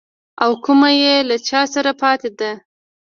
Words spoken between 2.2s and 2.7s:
ده.